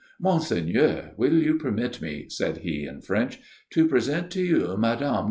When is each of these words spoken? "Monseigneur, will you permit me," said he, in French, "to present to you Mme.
"Monseigneur, 0.19 1.11
will 1.15 1.33
you 1.37 1.59
permit 1.59 2.01
me," 2.01 2.25
said 2.27 2.57
he, 2.57 2.87
in 2.87 3.01
French, 3.01 3.37
"to 3.69 3.87
present 3.87 4.31
to 4.31 4.41
you 4.41 4.75
Mme. 4.75 5.17